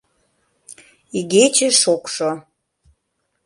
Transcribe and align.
Игече 1.17 1.69
шокшо. 1.81 2.31